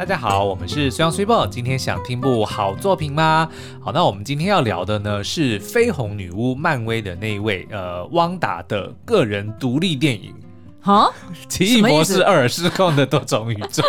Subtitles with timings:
[0.00, 3.46] 大家好，我们是虽阳虽报，今天想听部好作品吗？
[3.82, 10.34] 好，那我们今天要聊的呢是绯红女巫漫威的那一位呃汪达的个人独立电影。
[10.80, 11.12] 哈，
[11.50, 13.82] 奇异博士二失控的多种宇宙。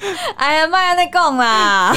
[0.36, 1.94] 哎呀妈呀，那够啦！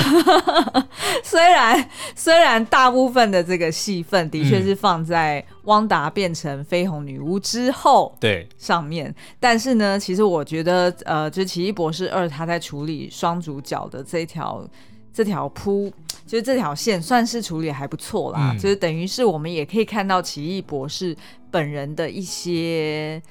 [1.23, 14.67] 虽然虽然大部分的这个戏份的确是放在汪达变成绯红女巫之后对上面，对但是呢，其实我觉得呃，就奇异博士二他在处理双主角的这条
[15.13, 15.91] 这条铺，
[16.27, 21.15] 就是这条线算是处理还不错啦，嗯、就是等于是我们也可以看到奇异博士
[21.49, 23.21] 本人的一些。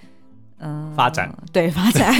[0.64, 2.14] 嗯，发展对发展，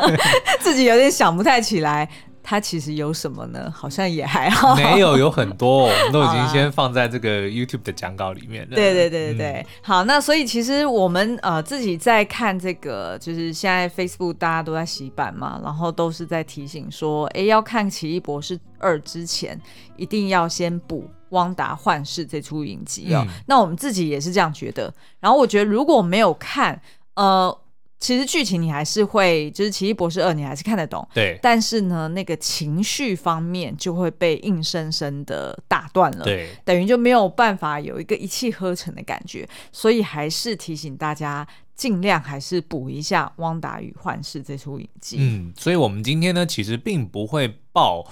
[0.60, 2.06] 自己有点想不太起来，
[2.42, 3.72] 它其实有什么呢？
[3.74, 8.76] 好像也还好，没有，有很多，我们都已经先放在这个 YouTube 的讲稿里面了。
[8.76, 19.58] 对对对对对，嗯、好，那所以其实我们呃自己在看这个，就是现在 Facebook 大家都在洗版嘛，然后都是在提醒说，哎，要看《奇异博士二》之前，
[19.96, 23.24] 一定要先补《汪达幻视》这出影集哦。
[23.26, 24.92] 嗯、那我们自己也是这样觉得。
[25.18, 26.78] 然后我觉得如果没有看，
[27.14, 27.58] 呃。
[27.98, 31.38] 其实剧情你还是会，就是《奇异博士二》你还是看得懂，对。
[31.42, 36.50] 但是呢，那个情绪方面就会被硬生生的打断了，对。
[36.64, 45.16] 等于就没有办法有一个一气呵成的感觉，所以还是提醒大家，尽量还是补一下《汪达与幻视》这出影集。
[45.18, 48.06] 嗯，所以我们今天呢，其实并不会爆。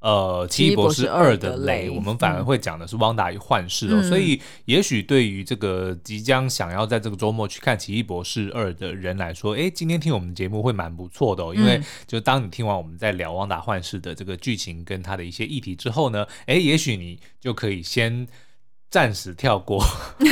[0.00, 4.00] 呃，奇异博士二的雷，我们反而会讲的是汪达与幻视哦。
[4.00, 11.54] 嗯、所以，也许对于这个即将想要在这个周末去看奇异博士二的人来说，哎，今天听我们节目会蛮不错的哦。
[11.54, 18.26] 因为，就当你听完我们在聊汪达幻视的这个剧情跟它的一些议题之后呢，哎，也许你就可以先。
[18.90, 19.80] 暂时跳过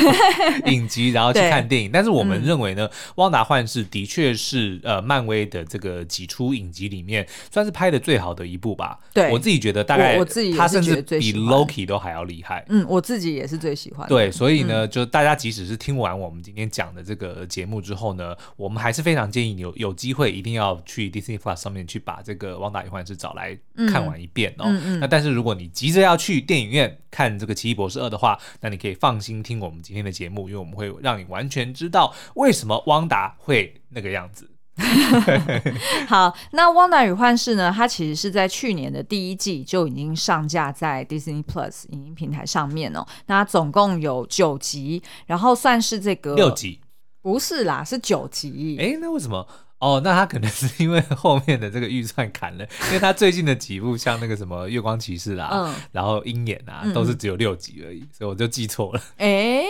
[0.67, 1.91] 影集，然后去看电影。
[1.93, 8.99] 但是我们认为呢，嗯、汪达幻视的确是呃漫威的这个几出影集里面算是拍的最好的一部吧。
[9.15, 12.65] 对，我自己觉得大概我，我自己他甚至比 Loki 都还要厉害。
[12.69, 14.09] 嗯，我自己也是最喜欢。
[14.09, 23.57] 对，所以呢，嗯、就大家即使是听完我们今天讲的这个节目之后呢，我们还是非常建议你有有机会一定要去 Disney Plus 上面去把这个汪达与幻视找来
[23.89, 24.65] 看完一遍哦。
[24.67, 34.51] 嗯嗯、那但是如果你急着要去电影院看这个奇异博士二的话，那你可以放心听我们今天的节目，因为我们会让你完全知道为什么汪达会那个样子。
[36.07, 37.73] 好，那《汪达与幻视》呢？
[37.75, 43.05] 它其实是在去年的第一季就已经上架在 Disney Plus 影音平台上面哦。
[43.27, 46.81] 那总共有九集，然后算是这个六集，
[47.21, 48.77] 不是啦，是九集。
[48.79, 49.49] 哎，那为什么？
[49.81, 59.01] 哦，那他可能是因为后面的这个预算砍了，因为他最近的几部像那个什么《月光骑士》啦，嗯、然后《鹰眼》啊，都是只有六集而已，嗯、所以我就记错了。
[59.19, 59.63] 哎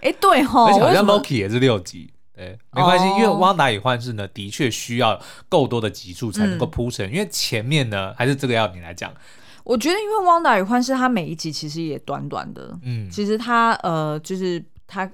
[0.00, 5.20] 哎，对吼， 而且好像 Loki 也是六集，对，没关系，哦、因为《汪达与幻视》呢，的确需要
[5.50, 9.12] 够多的集数才能够铺陈，嗯、因为前面呢，还是这个要你来讲。
[9.64, 15.10] 我觉得，因为《汪达与幻视》它每一集其实也短短的，嗯，其实它呃，就是它。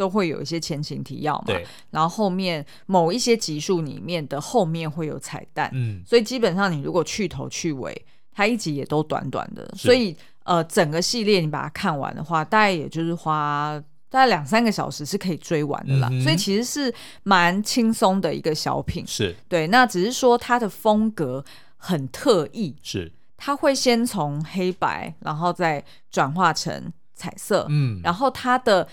[0.00, 1.66] 都会有一些前情提要嘛，对。
[1.90, 13.78] 然后后面某一些集数里面的后面会有彩蛋，嗯，所以基本上你如果去头去尾，它一集也都短短的，所以呃整个系列你把它看完的话，大概也就是花
[14.08, 16.90] 大概两三个小时是可以追完的啦，嗯、所以其实是
[17.24, 19.36] 蛮轻松的一个小品，是。
[19.50, 21.44] 对，那只是说它的风格
[21.76, 23.12] 很特异，是。
[23.36, 28.88] 它会先从黑白，然后再转化成彩色，嗯，然后它的。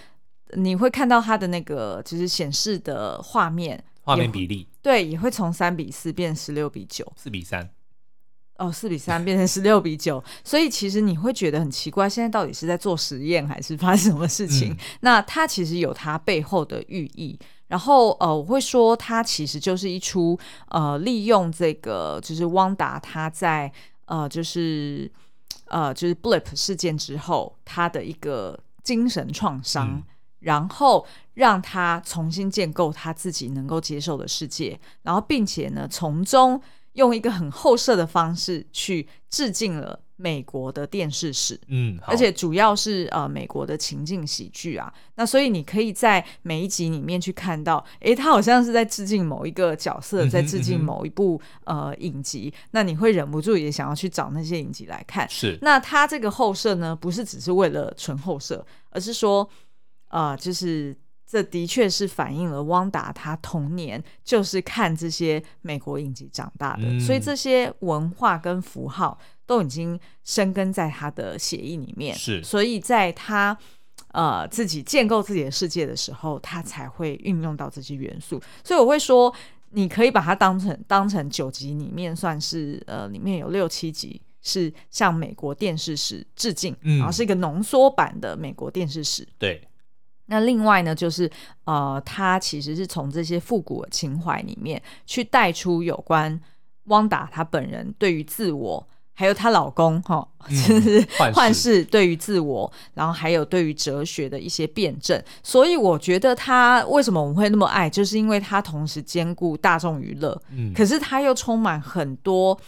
[0.53, 4.68] 你会看到它的那个就是显示的画面，画面比例。
[4.81, 7.69] 对，也会从三比四变十六比九，四比三，
[8.58, 14.72] 哦，四比三变成十六比九， 所以其实你会觉得很奇怪，现在到底是在做实验还是发生什么事情？
[14.72, 17.38] 嗯、那它其实有它背后的寓意，
[17.68, 23.69] 然后呃，我会说它其实就是一出呃，利用这个就是汪达他在
[24.06, 25.12] 呃，就是
[25.66, 29.90] 呃，就是 Blip 事件之后他的一个精神创伤。
[29.90, 30.03] 嗯
[30.40, 36.61] 然后让他重新建构他自己能够接受的世界，然后并且呢，从中
[36.94, 44.91] 用一个很后设的方式去致敬了美国的电视史，嗯，而且主要是呃美国的情境喜剧啊。
[45.14, 52.52] 那所以你可以在每一集里面去看到，诶，他好像是在致敬某一个角色，在致敬某一部呃影集。
[52.72, 55.29] 那你会忍不住也想要去找那些影集来看。
[55.29, 59.47] 是，那他这个后设呢，不是只是为了纯后设，而是说。
[60.08, 60.96] 啊、呃，就是
[61.26, 72.16] 这的确是反映了汪达他童年就是看这些美国影集长大的，嗯、所以这些文化跟符号都已经生根在他的血液里面。
[72.16, 73.58] 是，所以在他
[74.14, 78.42] 呃自己建构自己的世界的时候，他才会运用到这些元素。
[78.64, 79.34] 所以我会说，
[79.72, 89.28] 你可以把它当成当成九集里面算是呃，里面有六七集是向美国电视史致敬，嗯、然后是一个浓缩版的美国电视史。
[89.38, 89.62] 对。
[90.28, 91.29] 那另外呢，就是
[91.66, 96.40] 呃，他其实是从这些复古的情怀里面去带出有关
[96.85, 105.22] 汪达她本人对于自我，还有她老公哈， 就是幻视对于自我，然后还有对于哲学的一些辩证。
[105.41, 112.59] 所以我觉得他为什么我们会那么爱，就是因为他同时兼顾大众娱乐，嗯，可是他又充满很多。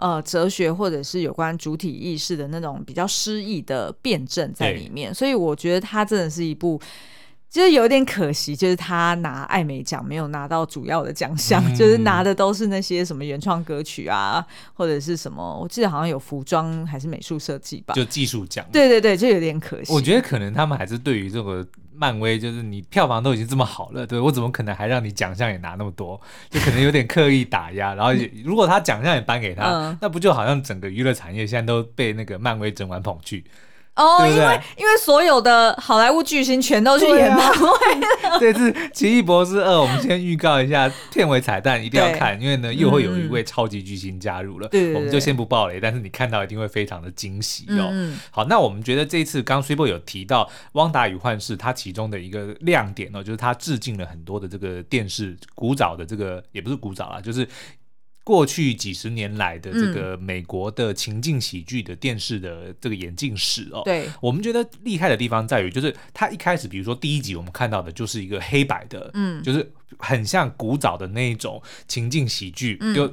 [0.00, 6.80] 呃，哲学或者是有关主体意识的那种比较诗意的辩证在里面，所以我觉得它真的是一部，
[7.50, 14.42] 就是有点可惜，就是他拿艾美奖没有拿到主要的奖项，嗯、就是拿的都是那些什么原创歌曲啊，
[14.72, 18.64] 或者是什么，我记得好像有服装还是美术设计吧，就技术奖。
[18.72, 19.92] 对对对，就有点可惜。
[19.92, 21.66] 我觉得可能他们还是对于这个。
[21.92, 26.18] 漫威就是你票房都已经这么好了，对，我怎么可能还让你奖项也拿那么多？
[26.48, 27.92] 就可能有点刻意打压。
[27.94, 28.10] 然后
[28.42, 33.44] 如果他奖项也颁给他，嗯、那不就好像整个娱乐产业现在都被那个漫威整完捧去？
[34.00, 37.68] 哦，因为因为所有的好莱坞巨星全都去演漫威。
[38.40, 44.68] 这次《奇异博士二》，我们先预告一下片尾彩蛋，一定要看，因为呢又会有一位超级巨星加入了。
[44.68, 47.88] 对，我们就先不爆雷，但是你看到一定会非常的惊喜哦。
[47.90, 57.46] 嗯、好，那我们觉得这一次刚 Super 有提到《汪达与幻视》，它其中的一个亮点哦，就是它致敬了很多的这个电视古早的这个，也不是古早啦，就是。
[58.22, 73.12] 过去几十年来的这个美国的情境喜剧的电视的这个演进史哦，对，我们觉得厉害的地方在于，就是它一开始，比如说第一集我们看到的就是一个黑白的，嗯，就是很像古早的那一种情境喜剧，就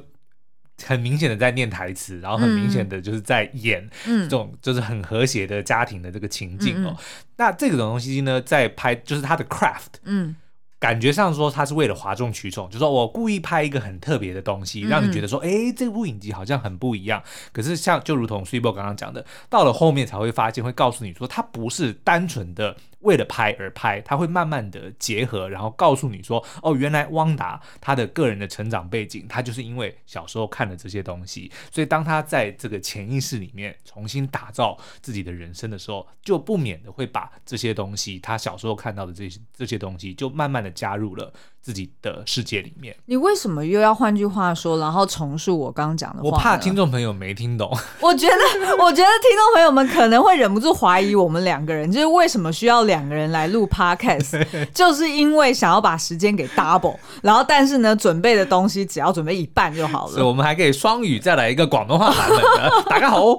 [0.84, 6.96] 很明显的在念台词，然后很明显的就是在演这种就是很和谐的家庭的这个情境哦。
[7.36, 10.36] 那这个东西呢，在拍就是它的 craft，嗯。
[10.80, 17.22] 感觉上说他是为了哗众取宠，就说我故意拍一个很特别的东西，让你觉得说，哎、欸，这部影集好像很不一样。
[17.52, 22.76] 可是像就如同 Super 刚刚讲的，到了后面才会发现，会告诉你说，它不是单纯的。
[23.00, 41.32] 为了拍而拍，他会慢慢的结合，然后告诉你说，哦，原来汪达他的个人的成长背景，他就是因为小时候看了这些东西，所以当他在这个潜意识里面重新打造自己的人生的时候，就不免的会把这些东西，他小时候看到的这些这些东西，就慢慢的加入了。
[41.60, 46.28] 自己的世界里面，你为什么又要换句话说，然后重述我刚刚讲的话？
[46.30, 47.68] 我怕听众朋友没听懂。
[48.00, 54.44] 我觉得，我觉得听众朋友们可能会忍不住怀疑我们两个人，就是为什么需要两个人来录 podcast，
[54.74, 60.12] 就是因为想要把时间给 double， 然后但是呢，准备的东西只要准备一半就好了。
[60.12, 63.38] 所以我们还可以双语再来一个广东话版本的，大家好。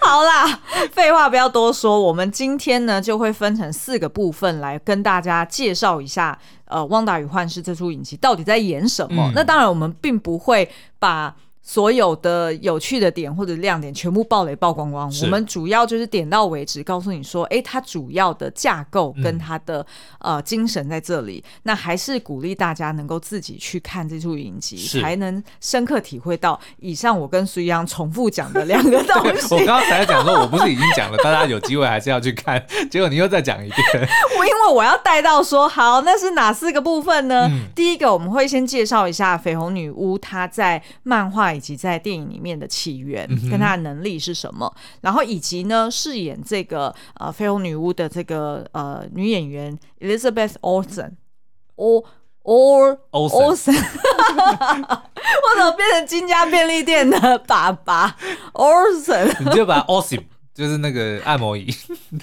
[0.00, 0.60] 好啦，
[0.92, 9.24] 废话不要多说，我们今天呢就会分成四个部分来跟大家介绍一下，呃，《汪达与幻视》这出影集到底在演什么。
[9.28, 11.34] 嗯、那当然，我们并不会把。
[11.62, 19.80] 所有的有趣的点或者亮点全部爆雷曝光光，我们主要就是点到为止，告诉你说，哎，它主要的架构跟它的、
[20.20, 21.44] 嗯、呃精神在这里。
[21.64, 29.54] 那还是鼓励大家能够自己去看这出影集，才能深刻体会到以上我跟苏一样重复讲的两个 东西。
[29.54, 34.08] 我刚刚才讲说，我不是已经讲了，大家有机会还是要去看， 结果你又再讲一遍。
[34.38, 37.46] 我因为我要带到说，好，那是哪四个部分呢？
[37.50, 41.49] 嗯、第一个，我们会先介绍一下绯红女巫她在漫画。
[41.52, 52.04] 以及在电影里面的起源跟她的能力是什么，嗯、然后以及呢饰演这个呃绯红女巫的这个呃女演员 Elizabeth Olsen，O
[52.42, 58.16] O Olsen， 我怎么变成金家便利店的爸爸
[58.54, 59.30] ？Olsen？
[59.44, 60.22] 你就把 Olsen
[60.54, 61.70] 就是那个按摩椅，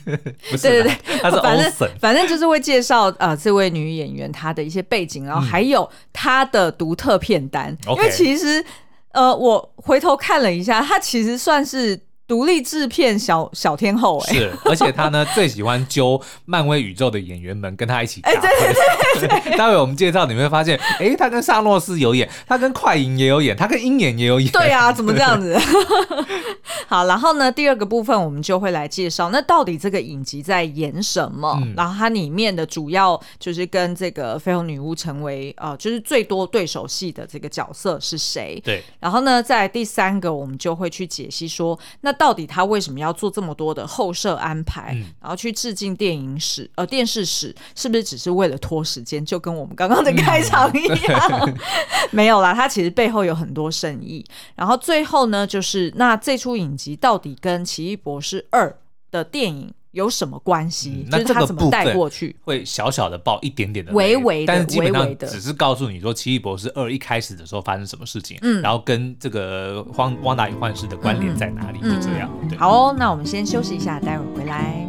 [0.49, 8.63] 不是对对对，他是 Olsen，反正就是会介绍呃这位女演员她的一些背景，然后还有她的独特片单，嗯、因为其实。
[9.17, 18.31] 呃，我回头看了一下，他其实算是独立制片小小天后哎、欸，是，而且他呢最喜欢揪漫威宇宙的演员们跟他一起搭
[19.57, 24.51] 待会我们介绍你会发现，哎，他跟萨诺斯有演，他跟快银也有演，他跟鹰眼也有演。
[24.51, 25.57] 对啊， 怎么这样子？
[26.87, 31.57] 好，然后呢，第二个部分我们就会来介绍，那到底这个影集在演什么？
[31.63, 38.61] 嗯、然后它里面的主要就是跟这个绯红女巫成为呃，就是最多对手戏的这个角色是谁？
[38.63, 38.83] 对。
[38.99, 42.16] 然后呢，在第三个我们就会去解析说，那。
[42.17, 49.23] 到底他为什么要做这么多的后设安排，嗯、然后去致敬电影史、呃电视史，是不是只是为了拖时间？
[49.23, 51.57] 就跟我们刚刚的开场一样，嗯、
[52.11, 54.25] 没有啦，他其实背后有很多深意。
[54.55, 58.69] 然后最后呢，就是那这出影集到底跟《奇异博士二》
[59.11, 61.05] 的电影有什么关系？
[61.05, 62.35] 嗯、就是他怎么带过去？
[62.43, 71.79] 会小小的爆一点点的，微微的，但是基本上只是告诉你说《奇异博士二》一开始的时候发生什么事情，嗯，然后跟这个汪汪达与幻视的关联在哪里？
[71.81, 72.29] 嗯、就这样。
[72.49, 74.87] 对好哦，那我们先休息一下，待会儿回来。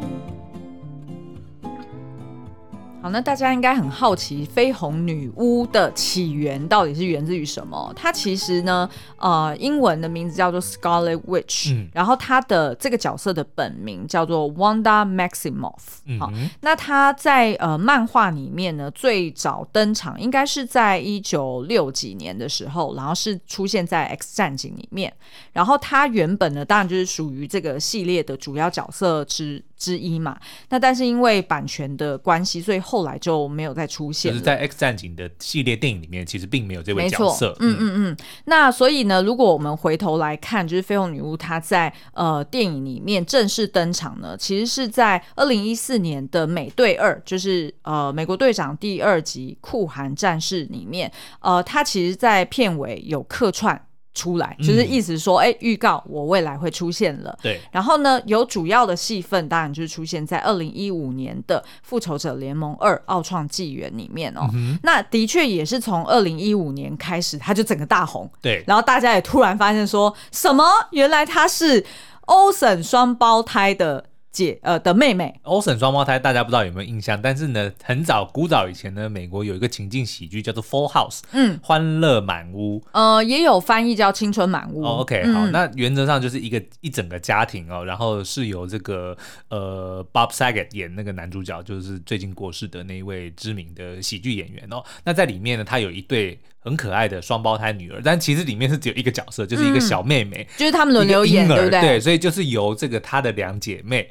[3.09, 7.91] 好，那大家应该很好奇，绯红女巫的起源到底是源自于什么？
[7.97, 8.87] 她其实呢，
[9.17, 16.01] 呃，英文的名字叫做 Scarlet Witch，嗯，然后她的这个角色的本名叫做 Wanda Maximoff。
[16.05, 25.11] 嗯，好，那她在呃漫画里面呢，最早登场应该是在一九六几年的时候，然后是出现在 X 战警里面。
[25.55, 30.39] 然后她原本呢，当然就是属于这个系列的主要角色之之一嘛。
[30.69, 34.33] 那但是因为版权的关系，所以后来就没有再出现。
[34.33, 37.57] 就是在 X 战警的系列电影里面，其实并没有这位角色。
[37.61, 38.17] 嗯嗯嗯。
[38.47, 53.88] 那所以呢，如果我们回头来看，就是绯红女巫她在呃电影里面正式登场呢，其实是在二零一四年的美队二，就是呃美国队长第二集酷寒战士里面，呃，她其实在片尾有客串。
[54.19, 57.39] 出来就是意思说，哎、嗯，预告我未来会出现了。
[57.41, 64.49] 对，然后呢，有主要的戏份，当然就是出现在二零一五年的《复仇者联盟二：奥创纪元》里面哦。
[64.55, 68.29] 嗯、那的确也是从二零一五年开始，他就整个大红。
[68.43, 71.85] 对，然后大家也突然发现说什么，原来他是
[72.27, 74.05] Olsen 双胞胎的。
[74.39, 77.21] 姐呃的妹妹，Olsen 双胞胎，大家不知道有没有印象？
[77.21, 84.83] 但是呢，很早古早以前呢，美国有一个情境喜剧叫做《Full House》，嗯，欢乐满屋，呃，也有翻译叫《青春满屋》。
[84.87, 89.17] 哦、OK，好，嗯、那原则上就是一个一整个家庭哦，然后是由这个
[89.49, 94.85] 呃 Bob Saget 演那个男主角，就是最近过世的那一位知名的喜剧演员哦。
[95.05, 101.81] 那在里面呢，他有一对很可爱的双胞胎女儿，但其实里面是只有一个角色，就是一个小妹妹，嗯、就是他们轮流演，对不对？
[101.81, 104.09] 对，所以就是由这个他的两姐妹。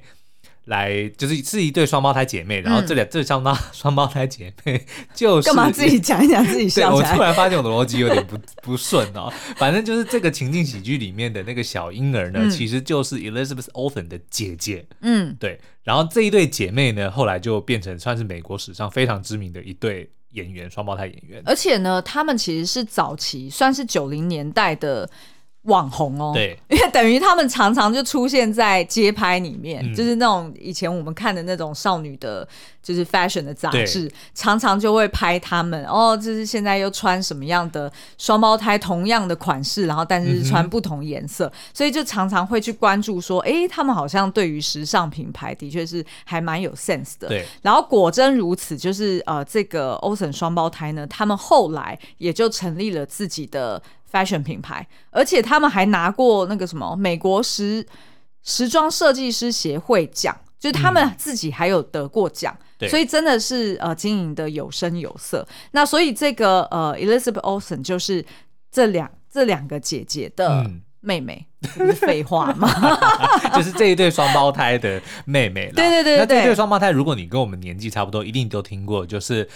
[0.68, 6.94] 来就是是一对双胞胎姐妹，然后这两、嗯、这双胞 双胞胎姐妹 就是干嘛自己讲一讲自己笑？
[6.94, 9.32] 我突然发现我的逻辑有点不 不顺哦。
[9.56, 14.86] 反正就是这个情境喜剧里面的那个小婴儿呢，嗯、其实就是 Elizabeth Olsen 的姐姐。
[15.02, 15.60] 嗯，对。
[15.84, 21.42] 然后这一对姐妹呢，后来就变成算是美国史上非常知名的一对演员，双胞胎演员。
[21.46, 25.10] 而且呢，他们其实是早期算是九零年代的。
[25.68, 32.48] 网红哦，对， 因为等于他们常常就出现在街拍里面，嗯、就是那种以前我们看的那种少女的，
[32.82, 47.28] 就是 fashion 的杂志，常常就会拍他们哦，就是现在又穿什么样的双胞胎同样的款式，然后但是穿不同颜色，嗯、所以就常常会去关注说，哎、欸，他们好像对于时尚品牌的确是还蛮有 sense 的。
[47.28, 53.82] 对，然后果真如此，就是呃，这个 Olsen 双胞胎呢，他们后来也就成立了自己的。
[54.12, 57.86] Fashion 品牌，而且他们还拿过那个什么美国时
[58.44, 65.46] 时装设计师协会奖，就是他们自己还有得过奖，嗯、所以真的是呃经营的有声有色。
[65.72, 68.26] 那所以这个呃 Elizabeth Olsen 就是
[68.72, 70.66] 这两这两个姐姐的
[71.02, 72.70] 妹妹，嗯、是废话吗？
[73.54, 75.74] 就是这一对双胞胎的妹妹了。
[75.74, 79.48] 对对对对，那这一对双胞胎，如果你跟我们年纪差不多，一定都听过，就是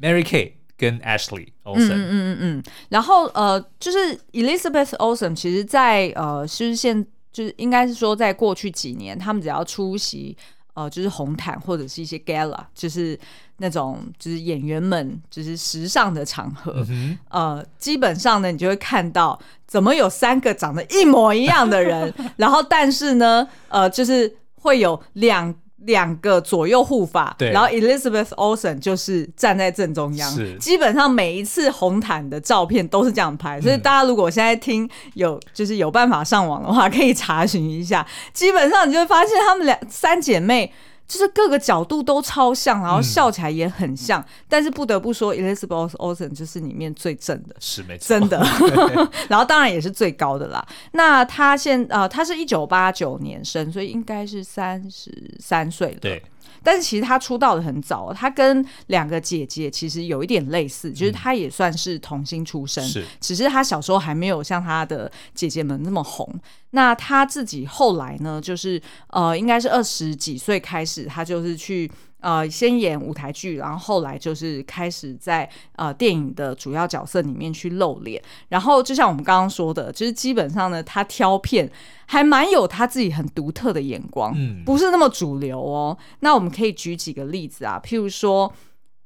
[0.00, 0.57] Mary Kay。
[0.78, 10.36] 跟 Ashley Olsen，嗯嗯嗯嗯，然后呃，就是 Elizabeth Olsen，其实在呃，就是现就是应该是说，在过去几年，他们只要出席
[10.74, 13.18] 呃，就是红毯或者是一些 gala，就是
[13.56, 25.52] 那种就是演员们就是时尚的场合，嗯、呃，基本上呢，你就会看到怎么有三个长得一模一样的人， 然后但是呢，呃，就是会有两。
[25.84, 40.72] 两个左右护法，对，然后 Elizabeth Olsen 就是站在正中央，基本上每一次红毯的照片都是这样拍，所以大家如果现在听有就是有办法上网的话，可以查询一下，基本上你就会发现她们两三姐妹。
[41.08, 48.38] 就是各个角度都超像，然后笑起来也很像，嗯、但是不得不说，Elizabeth Olsen 就是里面最正的，是没错，真的。
[49.28, 50.64] 然后当然也是最高的啦。
[50.92, 55.10] 那他现呃，他是一九八九年生，所以应该是三十
[55.40, 55.98] 三岁了。
[56.00, 56.22] 对。
[56.62, 66.28] 但是其实他出道的很早，他跟两个姐姐其实有一点类似，就是他也算是童星出身，是，只是他小时候还没有像他的姐姐们那么红。
[66.70, 71.90] 那他自己后来呢，就是呃，应该是二十几岁开始，他就是去。
[72.20, 78.20] 呃，先演舞台剧，然后后来就是开始在呃电影的主要角色里面去露脸。
[78.48, 81.70] 然后就像我们刚刚说的，就是基本上呢，他挑片
[82.06, 85.96] 还蛮有他自己很独特的眼光，嗯，不是那么主流哦。
[86.18, 88.52] 那我们可以举几个例子啊，譬如说，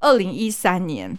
[0.01, 1.19] 二零一三年，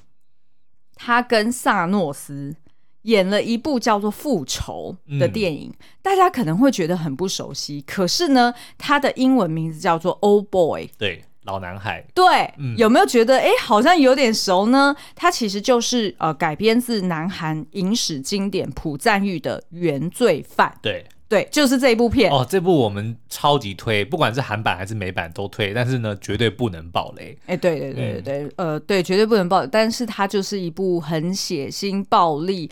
[0.95, 2.55] 他跟萨诺斯
[3.03, 7.81] 演了一部叫做《复仇》的电影，嗯、大家可能会觉得很不熟悉。
[7.81, 10.87] 可是呢，他的英文名字叫做《Old Boy》。
[10.97, 11.23] 对。
[11.45, 12.23] 老男孩，对，
[12.57, 14.95] 嗯、有没有觉得哎，好像有点熟呢？
[15.13, 20.69] 它其实就是呃，改编自南韩影史经典朴赞玉的《原罪犯》。
[20.81, 22.45] 对，对，就是这一部片哦。
[22.49, 25.73] 这部我们超级推，不管是韩版还是美版都推。
[25.73, 27.37] 但是呢，绝对不能爆雷。
[27.45, 29.67] 哎，对对对对对，嗯、呃，对，绝对不能爆。
[29.67, 32.71] 但是它就是一部很血腥暴力，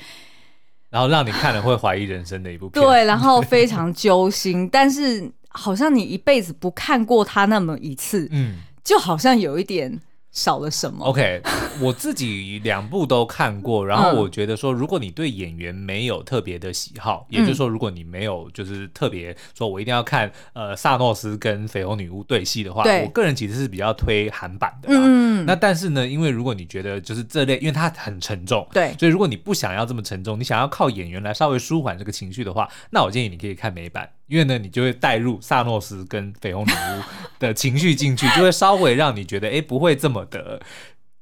[0.89, 2.81] 然后让你看了会怀疑人生的一部片。
[2.85, 5.29] 对，然后非常揪心，但是。
[5.53, 9.99] 好像你一辈子不看过他那么一次，嗯，就好像有一点。
[10.33, 11.41] 少了什么？OK，
[11.81, 24.87] 我自己两部都看过，然后我觉得说，如果你对演员没有特别的喜好，嗯、也就是说，如果你没有就是特别说我一定要看呃萨诺斯跟绯红女巫对戏的话，对我个人其实是比较推韩版的。
[24.89, 37.03] 嗯，那但是呢，因为如果你觉得就是这类，因为它很沉重，对，所以如果你不想要这么沉重，你想要靠演员来稍微舒缓这个情绪的话，那我建议你可以看美版，因为呢，你就会带入萨诺斯跟绯红女巫
[37.37, 40.25] 的情绪进去，就会稍微让你觉得哎不会这么。
[40.31, 40.59] 的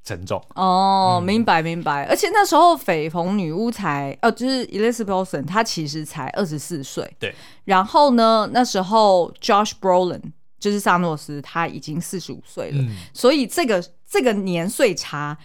[0.03, 7.35] 沉重哦，明白明白，而且那时候绯红女巫才呃，就是 Elizabeth Olsen，她其实才二十四岁，对。
[7.65, 10.21] 然后呢，那时候 Josh Brolin
[10.59, 15.37] 就是萨诺斯，他已经四十五岁了，嗯、所以这个这个年岁差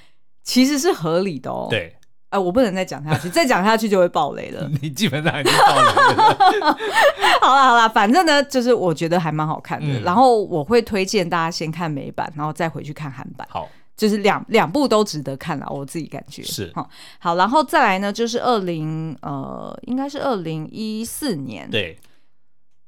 [0.43, 1.67] 其实是合理的哦。
[1.69, 1.95] 对，
[2.35, 4.69] 哎、呃，我不能再讲下去，再讲下去就会爆雷了。
[4.83, 6.77] 你基本上已经爆雷了。
[7.41, 9.87] 好了好了，反正呢，就是我觉得还蛮好看的。
[9.87, 13.47] 嗯、然后我会推荐大家先看美版，然后再回去看韩版。
[13.49, 16.73] 好，就是两两部都值得看了，我自己感觉是。
[16.75, 21.97] 好，好，然后再来呢，就是二零呃，应该是二零一四年，对，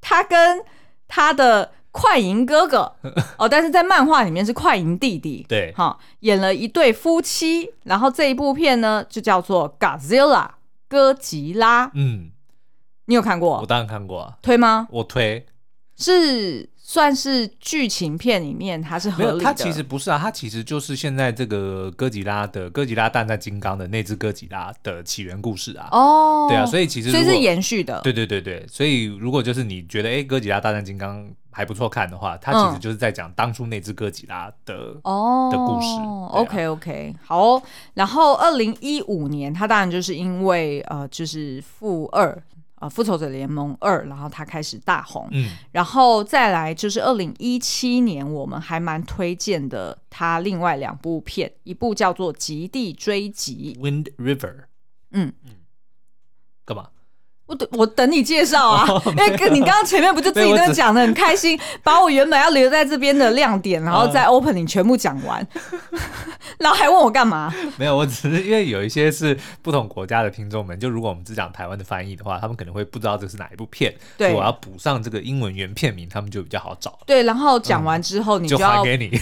[0.01, 0.61] 他跟
[1.07, 2.93] 他的快银哥哥
[3.39, 7.71] 哦，但是在漫画里面是快银弟弟，对，哈，演了一对夫妻。
[7.85, 10.47] 然后这一部片呢，就叫做《Godzilla》
[10.89, 12.31] 哥吉拉，嗯。
[13.09, 13.61] 你有看过？
[13.61, 14.37] 我当然看过啊。
[14.43, 14.89] 推吗？
[14.91, 15.47] 我推，
[15.97, 19.45] 是算是剧情片里面，它是合理的。
[19.45, 25.89] 它其实不是啊，它其实就是现在这个哥吉拉的哥吉拉大战金刚的那只哥吉拉的起源故事啊。
[25.93, 28.01] 哦，对啊，所以其实所以是延续的。
[28.01, 31.25] 对对对对，所以如果就是你觉得哎，哥吉拉大战金刚
[31.57, 35.87] 还不错看的话，它其实就是在讲当初那只哥吉拉的哦的故事。
[35.99, 37.63] 啊、OK OK，好、哦。
[37.95, 42.43] 然后二零一五年，它当然就是因为呃，就是负二。
[42.79, 54.65] 呃，复仇者联盟二，然后他开始大红，嗯，然后再来就是二零一七年，我们还蛮推荐的他另外两部片，一部叫做《极地追击》（Wind River），
[55.13, 55.53] 嗯嗯，
[56.67, 56.89] 干嘛？
[57.47, 65.47] 我等我等你介绍啊， 因为跟你刚刚前面不就自己都讲的很开心， 把我原本要留在这边的亮点，然后在 opening 全部讲完，
[66.59, 67.55] 然后还问我干嘛？
[67.77, 76.99] 没有，我只是因为有一些是不同国家的听众们，就如果我们只讲台湾的翻译的话，他们可能会不知道这是哪一部片，对，我要补上这个英文原片名，他们就比较好找。
[77.07, 79.21] 对，然后讲完之后你就要给你。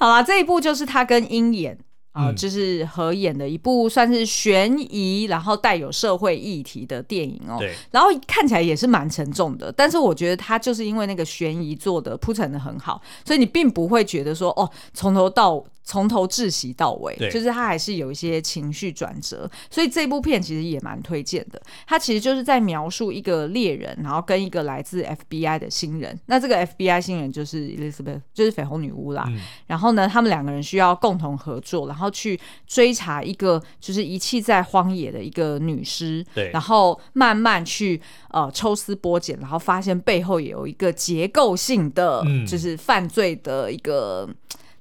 [0.00, 1.78] 好啦，这一部就是他跟鹰眼。
[2.14, 7.58] 啊、呃，就是合演的一部算是悬疑，然后带有社会议题的电影哦。
[7.58, 7.74] 对。
[7.90, 15.62] 然后看起来也是蛮沉重的，但是我觉得它就是因为那个悬疑做的铺陈的很好，所以你并不会觉得说哦，从头到。
[15.84, 21.60] 从头窒息到尾，就是他还是有一些情绪转折，所以这部片其实也蛮推荐的。
[21.86, 26.18] 他其实就是在描述一个猎人，然后跟一个来自 FBI 的新人。
[26.26, 29.24] 那这个 FBI 新人就是 Elizabeth，就是绯红女巫啦。
[29.28, 36.24] 嗯、然后呢，他们两个人需要共同合作，然后去追查一个就是遗弃在荒野的一个女尸。
[36.34, 44.26] 对，然后慢慢去呃抽丝剥茧，然后发现背后也有一个结构性的，就是犯罪的一个。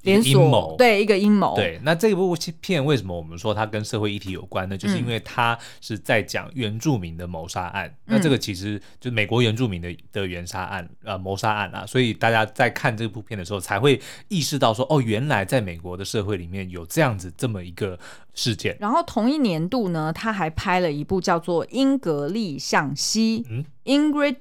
[0.04, 1.56] 连锁对，一个阴谋。
[1.56, 4.78] 对，那这部片为什么我们说它跟社会议题有关呢？
[4.78, 7.88] 就是因为它是在讲原住民的谋杀案。
[7.88, 11.86] 嗯、那这个其实就美国原住民的的原杀案，呃，谋杀案啊。
[11.86, 17.98] 所以大家在看这部片的时候，才会意识到说，哦，原来在美国的社会里面有这样子这么一个
[18.34, 18.78] 事件。
[18.80, 24.38] 然后同一年度呢，他还拍了一部叫做《英格丽向西》，嗯，Ingrid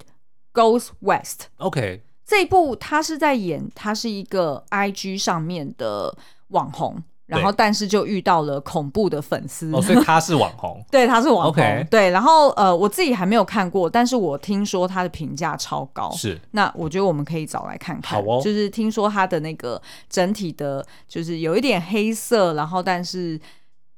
[0.52, 1.48] Goes West。
[1.58, 2.02] OK。
[2.32, 6.16] 这一部他是在演，他是一个 IG 上面的
[6.48, 23.38] 网红，然后但是就遇到了恐怖的粉丝，哦，所以他是网红， 对，他是网红.对，然后呃，我自己还没有看过，但是我听说他的评价超高，是，那我觉得我们可以找来看看，好哦，就是听说他的那个整体的，就是有一点黑色，然后但是。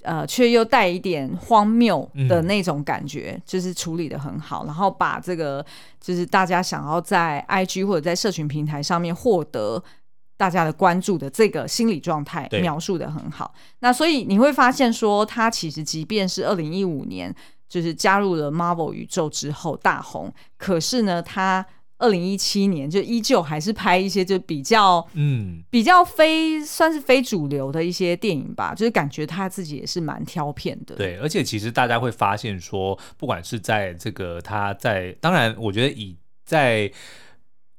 [0.05, 5.65] 呃，却又带一点荒谬的那种感觉，嗯、就是处理的很好，然后把这个
[6.01, 9.83] 就是大家想要在 IG 或者在社群平台上面获得
[10.37, 13.53] 大家的关注的这个心理状态描述的很好。
[13.81, 17.35] 那所以你会发现说，他其实即便是二零一五年
[17.69, 21.67] 就是加入了 Marvel 宇宙之后大红，可是呢，他。
[21.99, 30.95] 二零一七年就依旧还是拍一些就比较嗯比较非算是非主流的一些电影吧，就是感觉他自己也是蛮挑片的。
[30.97, 36.91] 对，而且其实大家会发现说，不管是在这个他在，当然我觉得以在。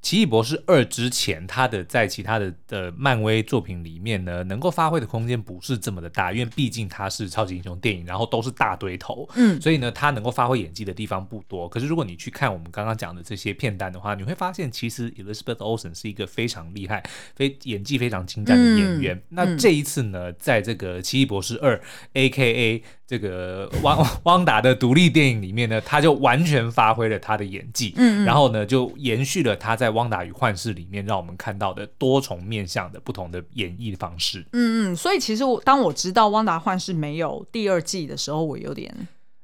[0.05, 11.67] 奇异博士二之前，他的在其他的的漫威作品里面呢，能够发挥的空间不是这么的大，因为毕竟他是超级英雄电影，然后都是大堆头，嗯，所以呢，他能够发挥演技的地方不多。
[11.67, 17.01] 可是如果你去看我们刚刚讲的这些片段的话，你会发现其实 Elizabeth Olsen 是一个非常厉害、
[17.35, 19.15] 非演技非常精湛的演员。
[19.15, 21.81] 嗯、那这一次呢，在这个奇异博士二
[22.13, 34.45] AKA 这个汪 汪达的独立电影里面呢，他就完全发挥了他的演技，嗯，然后呢，就延续了他在《汪达与幻视》里面让我们看到的多重面向的不同的演绎方式。
[34.53, 38.93] 嗯嗯，所以其实我当我知道《汪达幻视》没有第二季的时候，我有点。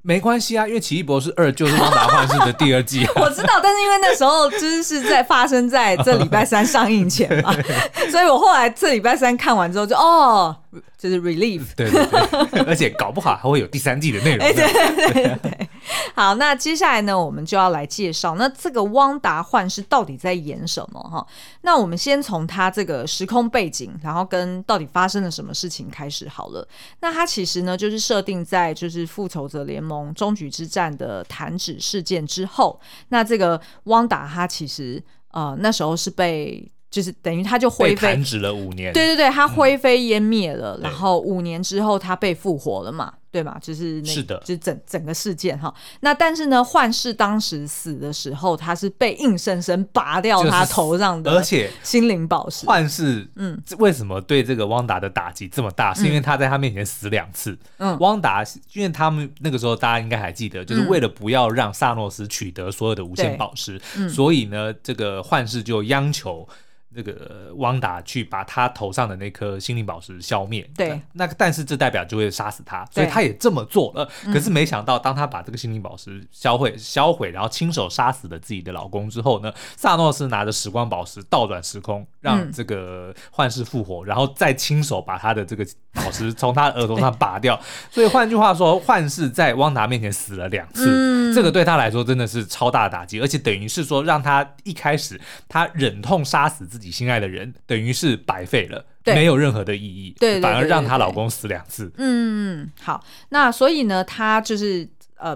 [0.04, 3.12] 没关系啊，因为《奇异博士二》就是《汪达幻视》的第二季，啊。
[3.22, 7.54] 我知道，但是因为那时候就是是在发生在这礼拜三上映前嘛，
[8.10, 10.56] 所以我后来这礼拜三看完之后就哦，
[10.98, 11.62] 就是 relief。
[11.76, 12.04] 对对
[12.50, 14.40] 对，而且搞不好还会有第三季的内容。
[14.40, 15.70] 对 对对，对，对。
[16.16, 21.26] 好，那接下来呢，我们就要来介绍那这个汪达幻视到底在演什么哈？
[21.62, 26.68] 那我们先从他这个时空背景，然后跟到底发生了什么事情开始好了。
[27.00, 32.80] 那他其实呢，就是设定在就是复仇者联盟终局之战的弹指事件之后。
[33.10, 35.02] 那这个汪达他其实
[35.32, 36.72] 呃那时候是被。
[36.92, 43.58] 就是等于他就灰飞弹指了五年，对对对，他灰飞烟灭了，嗯、然后五年之后他被复活了嘛，对吧？
[43.62, 45.74] 就是那是的，就是整整个事件哈。
[46.02, 52.66] 那但是呢，幻视当时死的时候，他是被硬生生拔掉他头上的，而且心灵宝石。
[52.66, 55.94] 幻视嗯，为什么对这个汪达的打击这么大？
[55.94, 57.58] 嗯、是因为他在他面前死两次。
[57.78, 66.48] 嗯，汪达，因为他们那个时候大家应该还记得，就是为了不要让萨诺斯取得所有的无限宝石，嗯、所以呢，这个幻视就央求。
[66.94, 74.10] 那个汪达去把他头上的那颗心灵宝石消灭，对，那个但是这代表就会杀死他，所以他也这么做了。
[74.26, 87.60] 可是没想到，当他把这个心灵宝石销毁、销毁，然后亲手杀死了自己的老公之后呢，萨诺斯拿着时光宝石倒转时空，让这个幻视复活，然后再亲手把他的这个宝石从他的额头上拔掉。
[87.90, 96.92] 所以换句话说，幻视在汪达面前死了两次，这个对他来说真的是超大的打击，而且等于是说让他一开始他忍痛杀死自己。
[96.92, 101.90] 心爱的人等于是白费了，对没有任何的意义，对，对，对，对，对，反而让她老公死两次。
[101.98, 105.36] 嗯，好，那所以呢，她就是呃，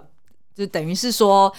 [0.54, 1.52] 就等于是说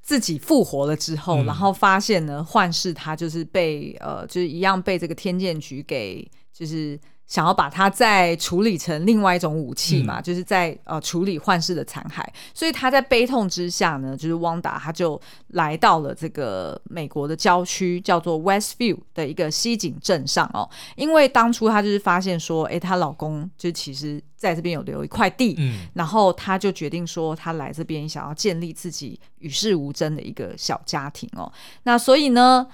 [0.00, 6.98] 自己复活了之后，嗯、然后发现呢，幻视他就是被呃，就是一样被这个天剑局给就是。
[7.26, 20.70] 想要把它再处理成另外一种武器嘛，嗯、就是在呃处理幻视的残骸，所以他在悲痛之下呢，就是汪达他就来到了这个美国的郊区，叫做 Westview 的一个西景镇上哦。
[20.94, 31.52] 因为当初他就是发现说，哎，她老公就其实在这边有留一块地，嗯，然后他就决定说，他来这边想要建立自己与世无争的一个小家庭哦。
[31.82, 32.68] 那所以呢，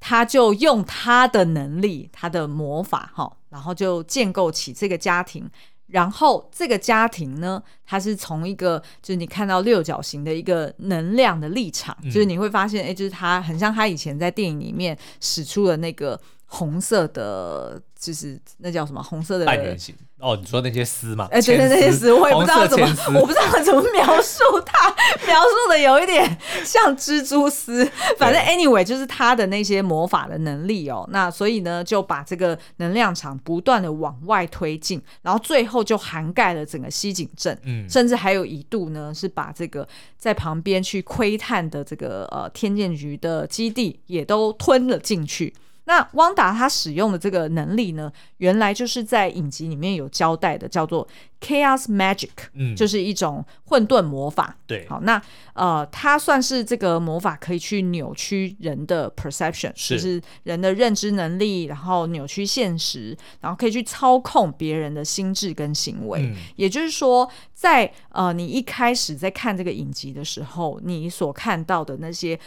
[0.00, 3.36] 他就用他的能力，他的魔法哈。
[3.52, 5.48] 然后就建构起这个家庭，
[5.88, 19.94] 然后这个家庭呢，它是从一个就是你看到六角形的一个能量的立场，嗯、就是你会发现，哎，就是他很像他以前在电影里面使出了那个红色的，就是那叫什么红色的半圆形。
[20.18, 21.28] 哦，你说那些丝嘛？
[21.30, 22.86] 哎，对对，那些丝，我也不知道怎么，
[23.20, 24.88] 我不知道怎么描述它，
[25.26, 27.84] 描述的有一点像蜘蛛丝。
[28.18, 31.08] 反正 anyway，就是他的那些魔法的能力哦。
[31.12, 39.86] 那所以呢，就把这个能量场不断的往外推进，然后最后就涵盖了整个西井镇，嗯，甚至还有一度呢，是把这个
[40.16, 45.52] 在旁边去窥探的这个呃天剑局的基地也都吞了进去。
[45.94, 51.06] 那汪达他使用的这个能力呢，原来就是在影集里面有交代的，叫做
[51.38, 54.56] Chaos Magic，嗯，就是一种混沌魔法。
[54.66, 55.20] 对，好，那
[55.52, 66.22] 呃，它算是这个魔法可以去扭曲人的 perception，是就是人的认知能力，然后扭曲现实，然后可以去操控别人的心智跟行为。
[66.22, 72.40] 嗯，也就是说，在呃，你一开始在看这个影集的时候，你所看到的那些。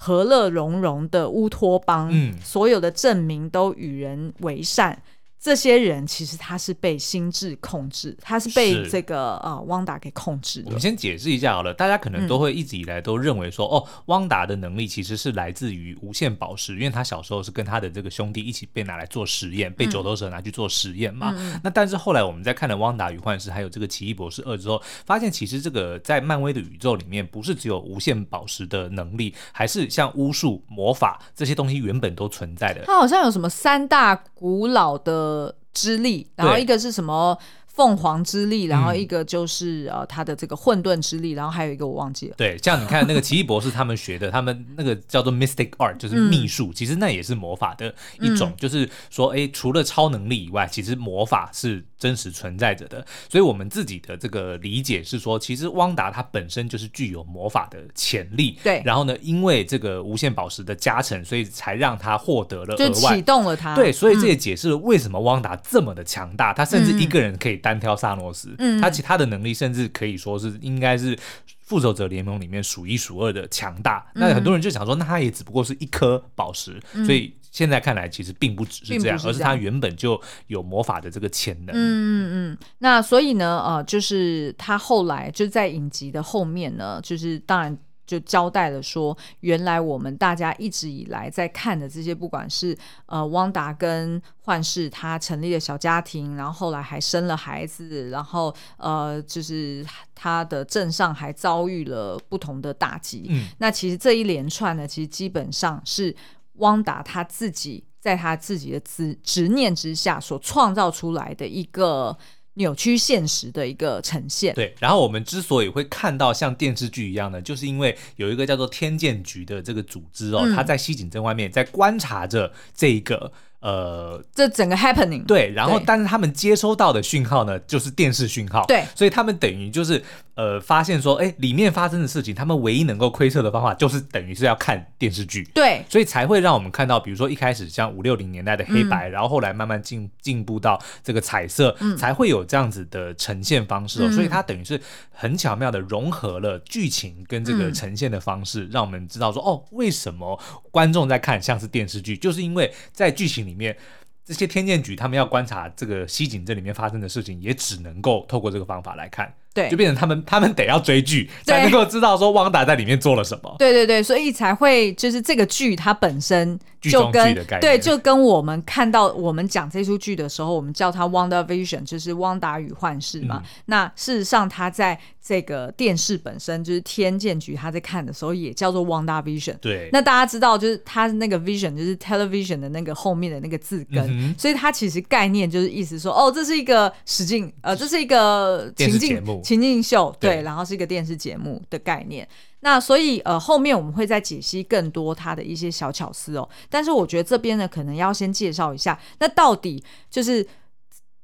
[0.00, 5.02] 和乐融融的乌托邦，嗯，所有的证明都与人为善，
[5.40, 10.66] 这些人其实他是被心智控制，他是被这个呃汪达给控制的。
[10.66, 21.32] 我们先解释一下好了，大家可能都会一直以来都认为说，嗯、哦，汪达的能力其实是来自于无限宝石，因为他小时候是跟他的这个兄弟一起被拿来做实验，被九头蛇拿去做实验嘛。
[21.36, 32.82] 嗯、那但是后来我们在看了《汪达与幻视》还有这个《奇异博士二》之后，发现其实这个在漫威的宇宙里面，不是只有无限宝石的能力，还是像巫术、魔法这些东西原本都存在的。
[32.86, 35.27] 他好像有什么三大古老的。
[35.28, 42.34] 呃，之力，然后一个是什么凤凰之力，然后一个就是呃他的这个混沌之力，然后还有一个我忘记了。
[42.36, 51.84] 对，像你看那个奇异博士 他们学的，他们那个叫做 Mystic Art，就是秘术，嗯、其实那也是魔法的一种，嗯、就是说，哎，除了超能力以外，其实魔法是。
[51.98, 58.80] 真实存在着的，所以我们自己的这个理解是说，其实汪达他本身就是具有魔法的潜力，对。
[58.84, 63.74] 然后呢，因为这个无限宝石的加成，所以才让他获得了额外，就启动了他。
[63.74, 71.18] 对，所以这也解释了为什么汪达这么的强大，嗯、他甚至一个人可以单挑萨诺斯，嗯，他其他的能力甚至可以说是应该是
[71.64, 74.06] 复仇者联盟里面数一数二的强大。
[74.14, 77.34] 嗯、那很多人就想说，那他也只不过是一颗宝石，嗯、所以。
[77.58, 81.74] 现在看来，其实并不只是这样，而是他原本就有魔法的这个潜能。
[81.74, 82.58] 嗯嗯嗯。
[82.78, 103.26] 那所以呢，呃，就是他后来就在影集的后面呢，就是当然就交代了说，原来我们大家一直以来在看的这些，不管是呃汪达跟幻视他成立了小家庭，然后后来还生了孩子，然后呃，就是他的镇上还遭遇了不同的打击。
[103.30, 103.48] 嗯。
[103.58, 106.14] 那其实这一连串呢，其实基本上是。
[106.58, 112.16] 汪达他自己在他自己的执执念之下所创造出来的一个
[112.54, 114.54] 扭曲现实的一个呈现。
[114.54, 123.32] 对，然后我们之所以会看到像电视剧一样的，就是因为有一个叫做天剑局的这个组织哦，他、嗯、在西井镇外面在观察着这个。
[123.60, 130.00] 呃，这整个 happening 对，然后但是他们接收到的讯号呢，就是电视讯号，对，所以他们等于就是
[130.38, 153.76] 呃，发现说，哎，里面发生的事情，他们唯一能够窥测的方法，就是等于是要看电视剧，对，所以才会让我们看到，比如说一开始像五六零年代的黑白，嗯、然后后来慢慢进进步到这个彩色，嗯、才会有这样子的呈现方式哦，嗯、所以它等于是很巧妙的融合了剧情跟这个呈现的方式，嗯、让我们知道说，哦，为什么观众在看像是电视剧，就是因为在剧情里面，
[154.24, 159.34] 这些天剑局他们要观察这个西井镇里面发生的事情，也只能够透过这个方法来看。
[159.54, 163.56] 对，就变成他们，他们得要追剧才能够知道说汪达在里面做了什么。
[163.58, 173.42] 对对对，所以才会就是这个剧它本身就跟对，就跟我们看到我们讲这出剧的时候，我们叫它《WandaVision》，就是汪达与幻视嘛。
[173.42, 179.56] 嗯、那事实上，他在这个电视本身就是天剑局，他在看的时候也叫做 WandaVision。
[179.60, 189.42] 对，那大家知道，就是他那个 Vision 就是 Television 的那个后面的那个字根，嗯、所以它其实概念就是意思说，哦，这是一个实境，呃，这是一个情境节目。
[189.44, 192.28] 情境秀对，对，然后是一个电视节目的概念。
[192.60, 196.48] 那所以呃，后面我们会再解析更多它的一些小巧思哦。
[196.68, 200.44] 但是我觉得这边呢，可能要先介绍一下，那到底就是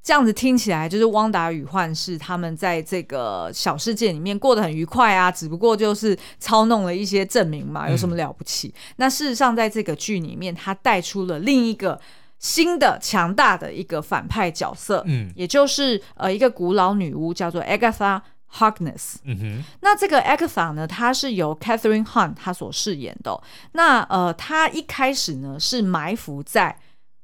[0.02, 8.68] 这样子听起来，就是汪达与幻视他们在这个小世界里面过得很愉快啊，只不过就是操弄了一些证明嘛，有什么了不起？
[8.68, 12.00] 嗯、那事实上，在这个剧里面，它带出了另一个。
[12.44, 18.20] 新的强大的一个反派角色，嗯，也就是呃一个古老女巫叫做 Agatha
[18.52, 19.14] Harkness。
[19.24, 23.40] 嗯哼，那这个 Agatha 呢，她是由 Catherine Hunt 她所饰演的。
[23.72, 26.78] 那呃，她一开始呢是埋伏在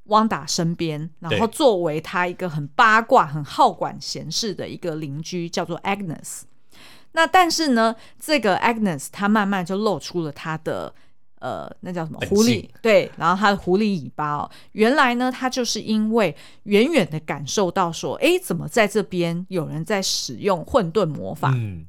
[0.05, 6.45] 汪达身边，然后作为她一个很八卦、很好管闲事的一个邻居，叫做 Agnes。
[7.13, 10.95] 那但是呢，这个 Agnes 她慢慢就露出了她的。
[11.41, 12.69] 呃，那叫什么狐狸？
[12.81, 21.53] 对，然后他的狐狸尾巴哦，原来呢，他就是因为远远的感受到说，哎，怎么在这边有人在使用混沌魔法？
[21.57, 21.85] 嗯，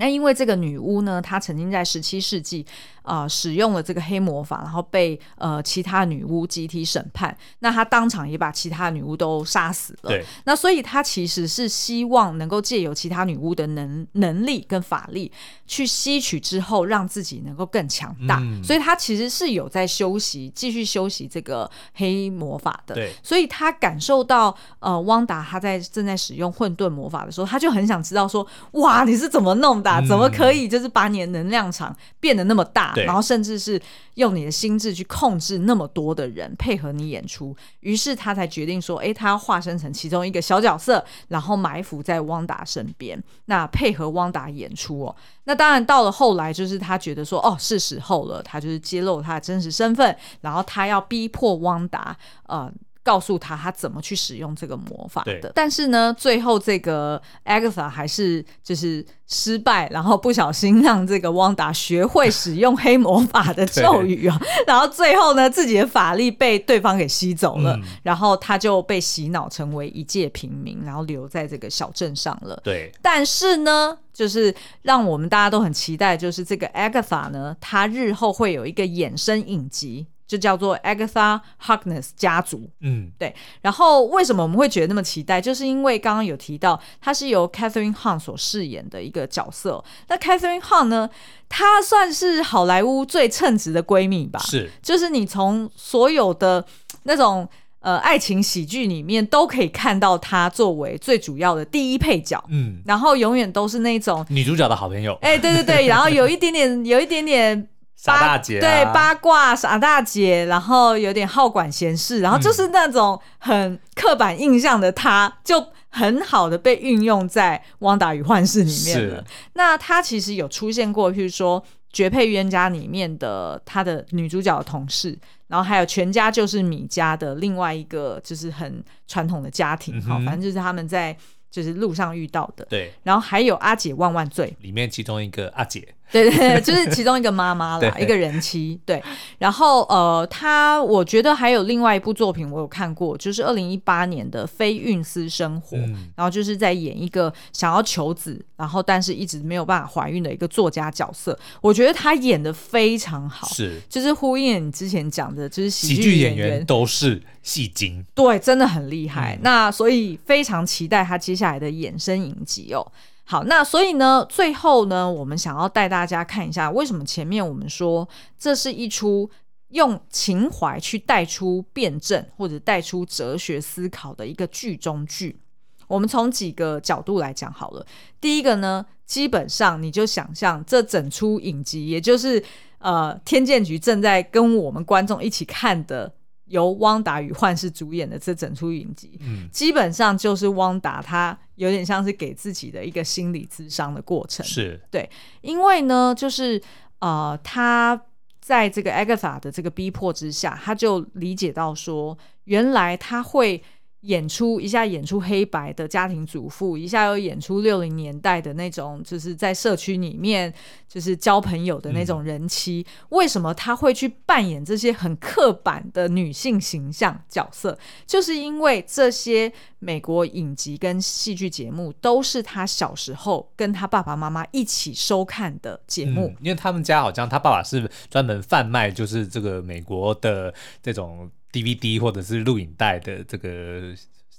[0.00, 2.66] 那因为这个女巫呢，她曾经在十七世纪。
[3.02, 7.34] 啊、呃，使用了这个黑魔法，然后被呃其他女巫集体审判。
[7.60, 10.10] 那她当场也把其他女巫都杀死了。
[10.10, 15.32] 对，那所以她其实是希望能够借由其他女巫的能能力跟法力
[15.66, 18.38] 去吸取之后，让自己能够更强大。
[18.42, 22.94] 嗯、所以她其实是有在休息，继续修习这个黑魔法的。
[22.94, 29.89] 对，所以她感受到呃汪达他在正在使用混沌魔法的时候，他就很想知道说，哇，你是怎么弄的？
[30.02, 32.92] 怎么可以就是把你的能量场变得那么大？
[33.06, 33.80] 然后甚至是
[34.16, 45.16] 用你的心智去控制那么多的人配合你演出，于是他才决定说：“哎，他要化身成其中一个小角色，然后埋伏在汪达身边，那配合汪达演出哦。
[45.44, 52.14] 那当然到了后来，就是他觉得说：哦，是时候了，他就是揭露他的真实身份，然后他要逼迫汪达
[52.48, 52.70] 呃。”
[53.10, 55.50] 告诉他他怎么去使用这个魔法的。
[55.52, 72.60] 但是呢，最后这个 Agatha 还是就是失败，然后不小心让这个汪达学会使用黑魔法的咒语啊， 然后最后呢，自己的法力被对方给吸走了，嗯、然后他就被洗脑成为一介平民，然后留在这个小镇上了。
[72.62, 80.06] 对，但是呢，就是让我们大家都很期待，就是这个 Agatha 呢，他日后会有一个衍生影集。
[80.30, 83.34] 就叫做 Agatha Harkness 家族，嗯，对。
[83.62, 85.40] 然后为什么我们会觉得那么期待？
[85.40, 89.82] 就是因为刚刚有提到，她是由 Catherine Hahn 所饰演的一个角色。
[90.06, 91.10] 那 Catherine Hahn 呢，
[91.48, 94.38] 她算是好莱坞最称职的闺蜜吧？
[94.38, 96.64] 是，就是你从所有的
[97.02, 97.48] 那种
[97.80, 105.18] 呃爱情喜剧里面都可以看到她作为最主要的第一配角，嗯，然后永远都是那种女主角的好朋友。
[105.22, 107.68] 哎，对对对，然后有一点点，有一点点。
[108.02, 119.22] 傻大姐、啊、对八卦傻大姐，然后有点好管闲事，然后就是那种很刻板印象的她，嗯、就很好的被运用在《汪达与幻视》里面了。
[119.52, 121.60] 那她其实有出现过，譬如说
[121.92, 131.14] 《绝配冤家》里面的她的女主角的同事，然后还有《全家就是米家》的另外一个就是很传统的家庭，好、嗯，反正就是他们在
[131.50, 132.64] 就是路上遇到的。
[132.70, 135.86] 对，然后还有《阿姐万万岁》里面其中一个阿姐。
[136.12, 138.78] 对对对，就是其中一个妈妈啦，一个人妻。
[138.84, 139.02] 对，
[139.38, 151.38] 然后呃，他我觉得还有另外一部作品我有看过，就是二零一八年的《非孕私生活》，嗯、然后就是在演一个想要求子，然后但是一直没有办法怀孕的一个作家角色。
[151.60, 159.36] 我觉得他演的非常好，是就是呼应你之前讲的，就是喜剧剧演员，演员都是戏精，对，真的很厉害。
[159.36, 162.84] 嗯、那所以非常期待他接下来的衍生影集哦。
[163.30, 169.30] 好，那所以呢，最后呢，我们想要带大家看一下，为什么前面我们说这是一出
[169.68, 175.38] 用情怀去带出辩证或者带出哲学思考的一个剧中剧。
[175.86, 177.86] 我们从几个角度来讲好了。
[178.20, 182.42] 第一个呢，基本上你就想象这整出影集，也就是
[182.78, 186.12] 呃，天剑局正在跟我们观众一起看的。
[186.50, 195.08] 由汪达与幻视主演的这整出影集，嗯，基本上就是汪达他有点像是给自己的一个心理咨商的过程，是对，
[195.40, 196.62] 因为呢，就是
[196.98, 198.00] 呃，他
[198.40, 203.62] 在这个 Agatha 的这个逼迫之下，他就理解到说，原来他会。
[204.02, 210.52] 演出一下，演出黑白的家庭主妇，一下又演出六零年代的那种，就是在社区里面
[210.88, 212.86] 就是交朋友的那种人妻。
[212.88, 217.78] 嗯、为什么他会去扮演这些很刻板的女性形象角色？
[218.06, 226.28] 就是因为这些美国影集跟戏剧节目都是他小时候跟他爸爸妈妈一起收看的节目。
[226.28, 231.30] 嗯，因为他们家好像他爸爸是专门贩卖，就是这个美国的这种。
[231.52, 233.92] DVD 或者是录影带的这个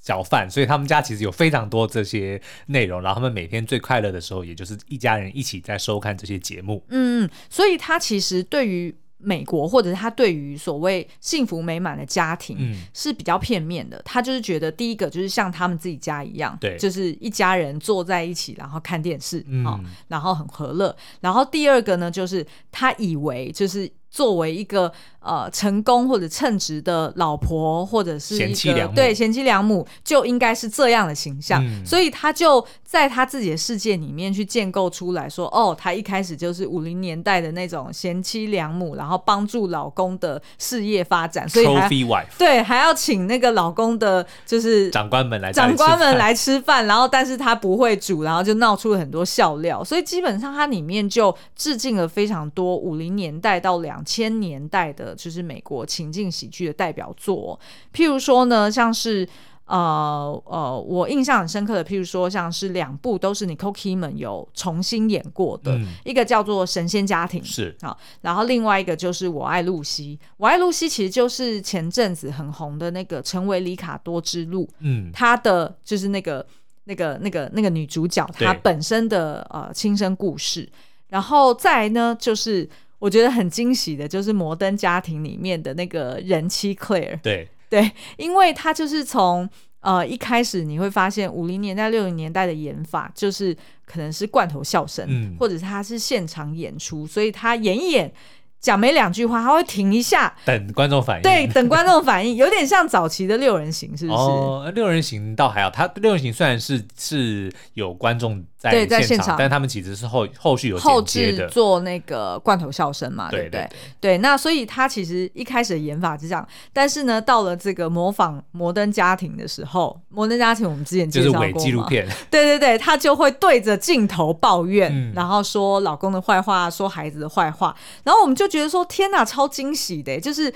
[0.03, 6.83] 小贩，所以他们家其实有非常多这些内容，然后他们每天最快乐的时候，也就是一家人一起在收看这些节目。
[6.89, 14.01] 嗯，所以他其实对于美国，或者是他对于所谓幸福美满的家庭，嗯，是比较片面的。
[14.03, 20.95] 他就是觉得第一个就是像他们自己家一样，对，就是一家人坐在一起，然后看电视，嗯，哦，然后很和乐。
[21.19, 23.91] 然后第二个呢，就是他以为就是。
[24.11, 24.91] 作为一个
[25.21, 54.01] 呃成功或者称职的老婆，或者是一个对贤妻良母，就应该是这样的形象，嗯、所以他就在他自己的世界里面去建构出来说，哦，他一开始就是五零年代的那种贤妻良母，然后帮助老公的事业发展，所以还 wife 对还要请那个老公的就是长官们来长官们来吃饭，然后但是他不会煮，然后就闹出了很多笑料，所以基本上它里面就致敬了非常多五零年代到两。
[54.03, 57.59] 千年代的，就是美国情境喜剧的代表作，
[57.93, 59.27] 譬如说呢，像是
[59.65, 67.73] 呃呃，我印象很深刻的，譬如说像是两部都是 Nicole Kidman 有重新演过的，嗯、一个叫做《神仙家庭》是。
[67.81, 76.45] 啊，然后另外一个就是《我爱露西》，《我爱露西》其实就是前阵子很红的那个《成为里卡多之路》，嗯，他的就是那个
[76.83, 80.69] 那个那个那个女主角她本身的呃亲身故事，
[81.07, 82.69] 然后再来呢就是。
[83.01, 87.19] 我觉得很惊喜的，就是《摩登家庭》里面的那个人妻 Claire。
[87.21, 98.13] 对对，因为他就是从呃一开始你会发现五零年代、六零年代的演法，就是可能是罐头笑声，嗯、或者是他是现场演出，所以他演一演。
[98.61, 101.23] 讲没两句话，他会停一下，等观众反应。
[101.23, 104.19] 对，等观众反应， 有点像早期的六人行，是不是？
[104.19, 105.69] 哦，六人行倒还好。
[105.71, 113.67] 他六人行虽然是是有观众在在现场，但他们其实是后后续有后制的做那个罐头笑声嘛，对不对？
[113.99, 130.53] 对，那所以他其实一开始的演法是这样，但是呢，到了这个模仿摩登家庭的时候，摩登家庭我们之前介绍过嘛，纪录片，对对对，他就会对着镜头抱怨，嗯、然后说老公的坏话，说孩子的坏话，然后我们就觉得说天哪，超惊喜的，就是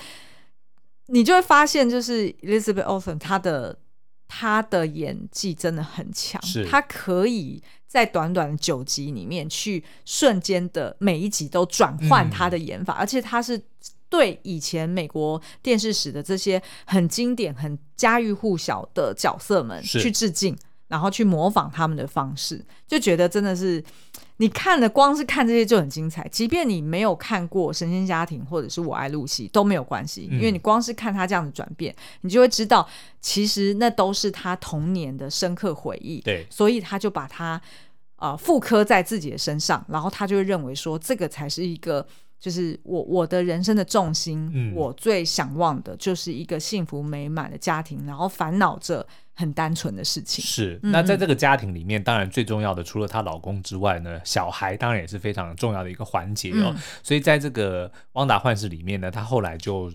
[1.08, 3.76] 你就会发现，就是 Elizabeth Olsen 她的
[4.28, 7.60] 她的演技真的很强，是她可以。
[7.86, 13.60] 在短短的九集里面，去瞬间的每一集都转换他的演法，嗯、而且他是
[14.08, 20.56] 对以前美国电视史的这些很经典、很家喻户晓的角色们去致敬，
[20.88, 23.82] 然后去模仿他们的方式，就觉得真的是
[24.38, 26.26] 你看的，光是看这些就很精彩。
[26.28, 32.88] 即便你没有看过《神仙家庭》或者是我爱露西都没有关系，因为你光是看他这样的转变，你就会知道，
[33.20, 36.20] 其实那都是他童年的深刻回忆。
[36.20, 37.60] 对，所以他就把他。
[38.18, 42.04] 呃，复刻在自己的身上，然后他就会认为说，这个才是一个，
[42.40, 49.06] 就是我我的人生的重心，嗯、我最想望的就是一个幸福美满的家庭，然后烦恼着
[49.36, 50.44] 很单纯的事情。
[50.44, 56.72] 是，那在这个家庭里面，嗯、当然最重要的，除了她老公之外呢，小孩当然也是非常重要的一个环节哦。
[56.74, 59.92] 嗯、所以在这个汪达幻视里面呢，她后来就。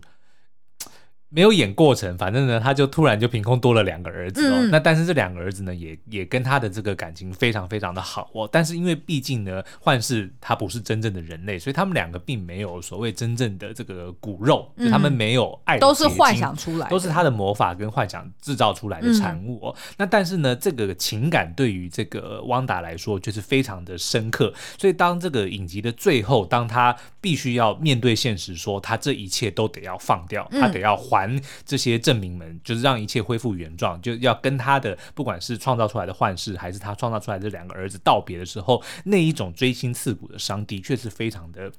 [1.34, 4.56] 没有演过程，反正呢，他就突然就凭空多了两个儿子哦。
[4.58, 8.50] 嗯、那但是这两个儿子呢，也也跟他的这个感情非常非常的好哦。
[8.52, 19.74] 但是因为毕竟呢，幻视他不是真正的人类，所以他们两个并没有所谓真正的这个骨肉，嗯、就他们没有爱，都是幻想出来的，都是他的魔法跟幻想制造出来的产物哦。
[19.74, 24.54] 嗯、那但是呢，这个情感对于这个汪达来说就是非常的深刻。
[24.78, 31.21] 所以当这个影集的最后，当他必须要面对现实，说他这一切都得要放掉，他得要还。
[31.66, 41.72] 这些证明们，就是让一切恢复原状，就要跟他的不管是创造出来的幻视，还是他创造出来的这两个儿子道别的时候，那一种锥心刺骨的伤，的确是非常的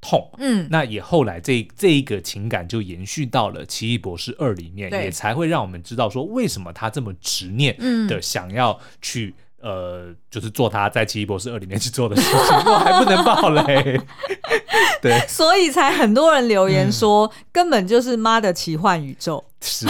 [0.00, 0.30] 痛。
[0.38, 7.76] 嗯，那也后来这这一个情感就延续到了《奇异博士二》里面，也才会让我们知道说，为什么他这么执念
[8.06, 9.34] 的想要去。
[9.60, 14.00] 呃，就是做他在《奇异博士二》里面去做的事情， 我还不能爆雷，
[15.00, 19.86] 对，所以才很多人留言说，嗯、根本就是妈的奇幻宇宙，是，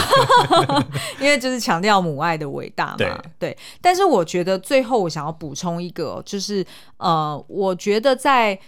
[1.20, 3.58] 因为就是强调母爱的伟大嘛，对，对。
[3.80, 6.64] 但是我觉得最后我想要补充一个，就是
[6.98, 8.58] 呃，我觉得在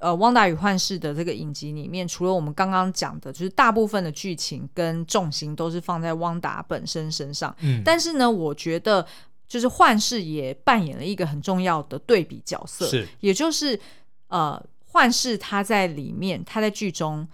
[0.00, 9.06] 呃《汪达与幻视》的这个影集里面，除了我们刚刚讲的，就是大部分的剧情跟重心都是放在汪达本身身上，嗯，但是呢，我觉得。
[9.52, 13.78] 就是幻视也扮演了一个很重要的对比角色，是，也就是
[14.28, 17.28] 呃，幻视他在里面，他在剧中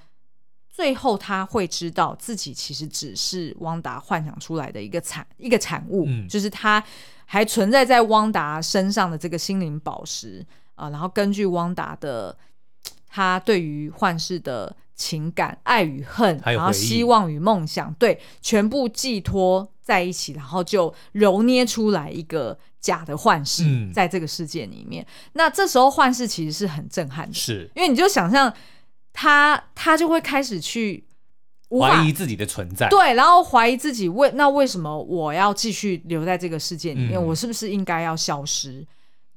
[0.69, 6.83] 最后他会知道自己其实只是汪达幻想出来的一个产一个产物，嗯，就是他
[7.25, 10.45] 还存在在汪达身上的这个心灵宝石
[10.75, 12.37] 啊，呃，然后根据汪达的
[13.07, 19.71] 他对于幻视的情感、爱与恨，然后希望与梦想，对，全部寄托。
[19.89, 25.03] 在一起，然后就揉捏出来一个假的幻视，在这个世界里面。
[25.03, 28.53] 嗯、那这时候幻视其实是很震撼的，是因为你就想象
[29.15, 31.03] 他，他就会开始去
[31.71, 37.19] 怀疑自己的存在，对，然后怀疑自己为那为什么我要继续留在这个世界里面？
[37.19, 38.87] 嗯、我是不是应该要消失？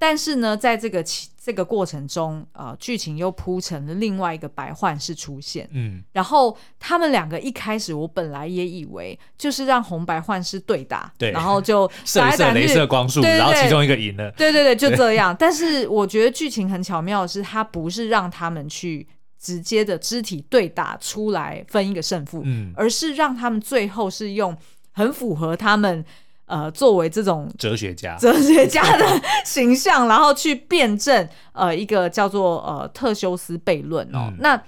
[0.02, 1.06] 但是呢，在这个
[1.40, 5.70] 这个过程中，呃，剧情又铺成了另外一个白幻视出现。
[5.74, 14.32] 嗯，然后他们两个一开始，我本来也以为就是让红白幻视对打，对，然后就 射一射镭射光束，对对对，然后其中一个赢了。
[14.32, 15.36] 对对对，就这样。
[15.38, 19.08] 但是我觉得剧情很巧妙的是，它不是让他们去
[19.40, 24.58] 直接的肢体对打出来分一个胜负，嗯，而是让他们最后是用
[24.94, 26.04] 很符合他们。
[26.52, 29.06] 呃，作为这种哲学家、哲学家的
[29.46, 34.28] 形象，然后去辩证呃一个叫做呃特修斯悖论哦。
[34.32, 34.62] 嗯、那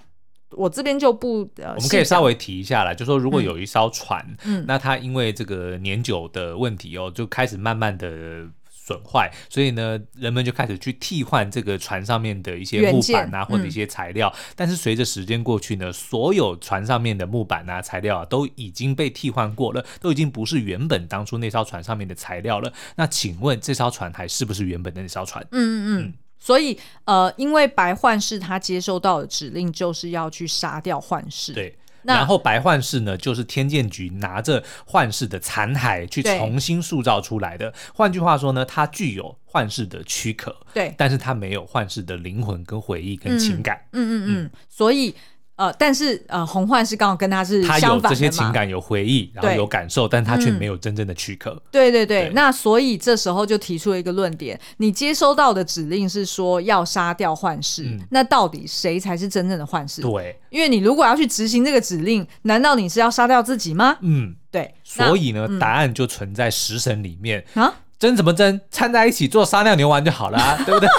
[0.52, 8.48] 我这边就不呃，我们可以稍微提一下啦，就说如果有一艘船，嗯，那它因为这个年久的问题哦，就开始慢慢的。
[8.86, 14.28] 损坏，所以呢，人们就开始去替换这个船上面的一些木板啊，或者一些材料。
[14.36, 22.74] 嗯、但是随着时间过去呢，所有船上面的木板啊、材料啊，都已经被替换过了，都已经不是原本当初那艘船上面的材料了。
[22.98, 25.42] 那请问这艘船还是不是原本的那艘船？
[25.52, 26.02] 嗯嗯嗯。
[26.02, 31.54] 嗯所以呃，因为白幻视他接收到的指令就是要去杀掉幻视。
[31.54, 31.74] 对。
[32.04, 37.70] 那然后白幻视呢，就是天剑局拿着幻视的残骸去重新塑造出来的。
[37.72, 43.78] 对换句话说呢，它具有幻视的躯壳，对，但是它没有幻视的灵魂、跟回忆、跟情感。
[43.92, 44.26] 嗯嗯嗯。
[44.26, 45.14] 嗯嗯嗯，所以
[45.56, 51.52] 呃，但是呃，红幻是刚好跟他是他有这些情感、有回忆，然后有感受，但他却没有真正的躯壳。
[51.52, 60.02] 嗯、对对对，对那所以这时候就提出了一个论点：你接收到的指令是说要杀掉幻视，嗯、那到底谁才是真正的幻视？
[60.02, 63.98] 对，因为你如果要去执行这个指令，难道你是要杀掉自己吗？
[64.02, 64.74] 嗯，对。
[64.84, 67.72] 所以呢，嗯、答案就存在食神里面啊。
[68.00, 68.60] 争什么争？
[68.70, 70.90] 掺在一起做撒尿牛丸就好了，啊， 对不对？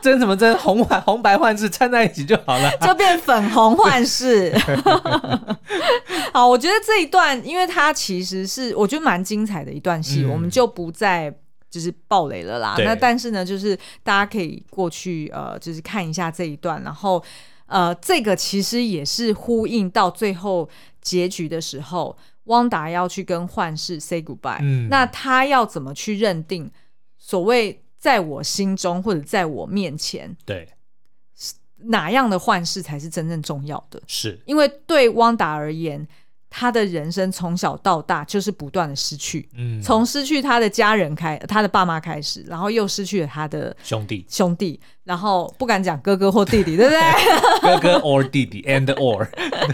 [0.00, 0.56] 争什么争？
[0.58, 4.54] 红幻红白幻视掺在一起就好了，就变粉红 幻视。
[6.32, 11.34] 好，我觉得这一段，因为它其实是我觉得蛮精彩的一段戏，嗯、我们就不再
[11.70, 12.74] 就是暴雷了啦。
[12.78, 17.22] 那但是呢，就是大家可以过去呃，就是看一下这一段，然后
[17.66, 20.66] 呃，这个其实也是呼应到最后
[21.02, 22.16] 结局的时候。
[22.46, 26.68] 汪达要去跟幻视 say goodbye，嗯，那他要怎么去认定
[27.16, 30.68] 所谓在我心中或者在我面前，对，
[31.76, 34.02] 哪样的幻视才是真正重要的？
[34.06, 36.06] 是因为对汪达而言。
[36.48, 47.00] 他的人生从小到大就是不断的失去，嗯，从失去他的家人开，他的爸妈开始，然后又失去了他的兄弟兄弟，然后不敢讲哥哥或弟弟，对不对？
[47.60, 49.28] 哥哥 or 弟弟 and or，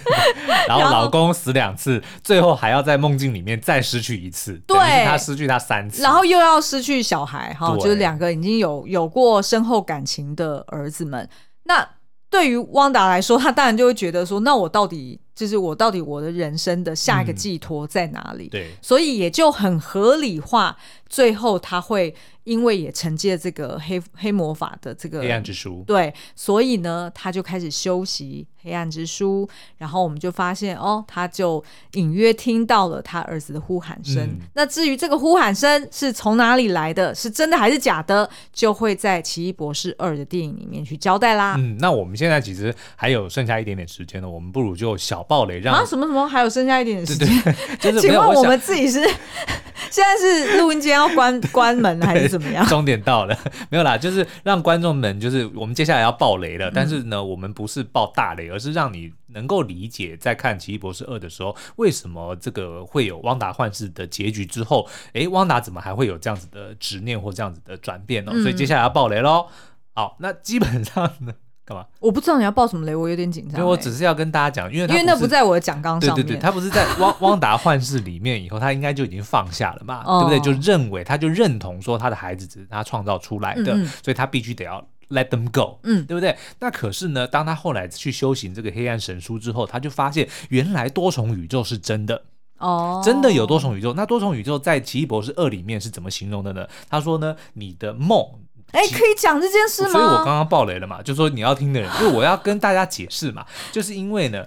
[0.67, 11.29] 然后老公死两次，最后还要在梦境里面再失去一次，对，他失去他三次，然后又要失去小孩，哈，就是两个已经有有过深厚感情的儿子们。
[11.65, 11.87] 那
[12.29, 15.21] 对于汪达来说，他当然就会觉得说，那我到底。
[15.35, 18.47] 就是我到底我的人生的下一个寄托在哪里？
[18.47, 20.77] 嗯、对，所以也就很合理化，
[21.09, 22.15] 最后他会。
[22.45, 29.49] 因为也承接了这个黑黑魔法的这个黑暗之书，对，所以呢，他就开始修习黑暗之书。
[29.79, 31.63] 然后我们就发现，哦，他就
[31.93, 34.21] 隐约听到了他儿子的呼喊声。
[34.25, 41.55] 嗯、那至于这个呼喊声是从哪里来的，是真的还是假的，就会在《奇异博士二》的电影里面去交代啦。
[41.57, 47.29] 嗯，那我们现在其实还有剩下一点点时间呢，我们不如就小爆雷让，什么什么还有剩下一点点时间？
[47.79, 49.01] 就是、请问我们自己是
[49.91, 52.29] 现在是录音间要关 关门还是？
[52.29, 52.65] 怎么样？
[52.67, 56.71] 终点到了，没有啦，就是让观众们，就是我们接下来要暴雷了。
[56.71, 68.33] 嗯、但是呢，我们不是爆大雷，而是让你能够理解，在看《奇异博士二》的时候，为什么这个会有汪达幻视的结局之后，诶，汪达怎么还会有这样子的执念或这样子的转变呢？
[68.35, 69.47] 嗯、所以接下来要暴雷喽。
[69.95, 71.35] 好，那基本上呢。
[71.65, 71.87] 干嘛？
[72.01, 73.55] 我不知道你要爆什么雷，我有点紧张。
[73.55, 76.27] 对，我只是要跟大家讲，因为因为那不在我的讲纲上面。
[76.27, 80.41] 对对对，他不是在 汪汪达幻视里面以后，他应该就已经放下了嘛，对不对？
[80.41, 86.37] 就认为他就认同说他的孩子只是他创造出来的，所以他必须得要 let them go，嗯，对不对？
[86.59, 92.23] 那可是呢，当他后来去修行这个黑暗神书之后，他就发现原来多重宇宙是真的
[92.59, 93.93] 哦，真的有多重宇宙。
[93.95, 96.67] 那多重宇宙在《奇异博士二》里面是怎么形容的呢？
[96.91, 98.27] 他说呢，你的梦。
[98.73, 99.91] 哎，可以讲这件事吗？
[99.91, 104.45] 所以我刚刚爆雷了嘛，就说你要听的人， 因为我要跟大家解释嘛，就是因为呢，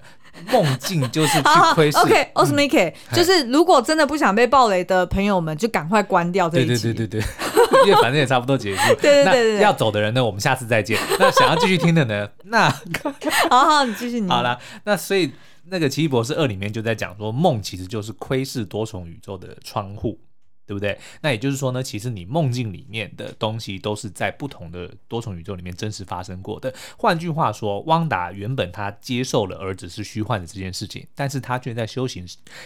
[0.51, 1.97] 梦境就是去窥视。
[1.99, 6.67] OK，Osmike，就是如果真的不想被爆雷的朋友们，就赶快关掉这一集。
[6.67, 8.95] 对对对对对，因为反正也差不多结束。
[8.95, 10.99] 对对对对，要走的人呢，我们下次再见。
[11.19, 12.69] 那想要继续听的呢，那
[13.49, 14.27] 好好，你继续你。
[14.27, 15.31] 好了，那所以
[15.67, 20.19] 那个《奇异博士二》里面就在讲说，梦其实就是窥视多重宇宙的窗户。
[20.65, 20.97] 对不对？
[21.21, 26.73] 那也就是说呢，其实你梦境里面的东西都是在不同的多重宇宙里面真实发生过的。
[26.97, 32.25] 换句话说，汪达原本他接受了儿子是虚幻的这件事情，但是他却在修行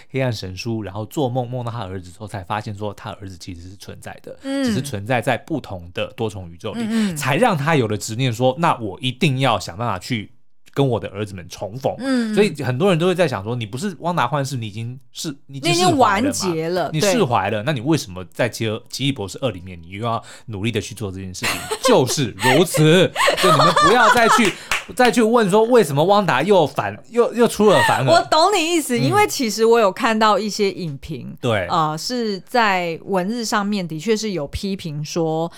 [0.09, 10.31] 黑暗神书，然后做梦梦到他儿子之后，才发现说他儿子其实是存在的，嗯、只是存在在不同的多重宇宙里，嗯嗯才让他有了执念说，那我一定要想办法去。
[10.79, 21.55] 跟我的儿子们重逢，嗯，所以很多人都会在想说，你不是汪达幻视，你已经是你已经完结了，你释怀了，那你为什么在《奇奇异博士二》里面，你又要努力的去做这件事情？
[21.83, 23.11] 就是如此，
[23.43, 24.53] 就你们不要再去
[24.95, 28.13] 再去问说，为什么汪达又反又又出尔反尔？
[28.13, 35.51] 我懂你意思，因为其实我有看到一些影评，对啊，是在文字上面的确是有批评说。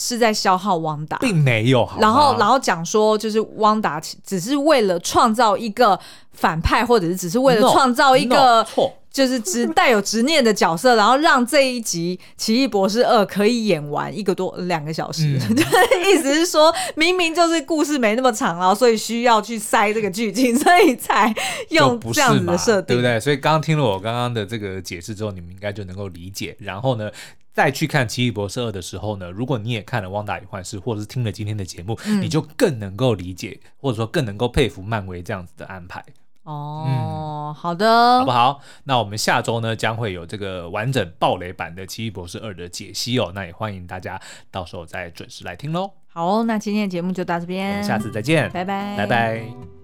[0.00, 1.86] 是在消耗汪达，并没有。
[2.00, 6.00] 然后，然后讲说，就是汪达只是为了创造一个
[6.32, 8.66] 反派，或者是只是为了创造一个，
[9.12, 15.38] 就是执 带有执念的角色，然后让这一集《奇异博士二》可以演完一个多两个小时。
[15.48, 15.56] 嗯、
[16.10, 21.34] 意思是说，明明就是故事没那么长，然后所以需要去塞这个剧情，所以才
[21.70, 23.18] 用这样子的设定，对不对？
[23.20, 26.56] 所以刚刚听了我刚刚的这个解释之后，你们应该就能够理解。
[26.58, 27.10] 然后呢？
[27.52, 36.02] 再去看《奇异博士二》的时候呢，如果你也看了《汪达与幻视》，或者是听了今天的节目，嗯、你就更能够理解，或者说更能够佩服漫威这样子的安排。
[36.50, 38.60] 哦，嗯、好的，好不好？
[38.84, 43.30] 那我们下周呢，将会有这个完整暴雷版的《奇异博士二》的解析哦。
[43.34, 44.20] 那也欢迎大家
[44.50, 45.90] 到时候再准时来听喽。
[46.08, 49.79] 好，那今天的节目就到这边，我们下次再见，拜拜，拜拜。